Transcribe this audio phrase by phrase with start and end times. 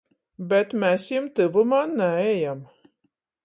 [0.53, 2.67] Bet mes jim tyvumā naejam.